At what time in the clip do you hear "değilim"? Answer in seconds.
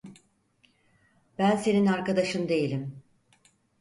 2.49-3.03